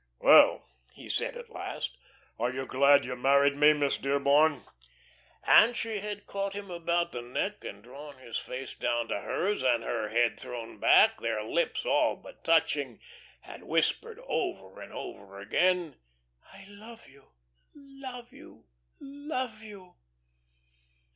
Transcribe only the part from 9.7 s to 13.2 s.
her head thrown back, their lips all but touching,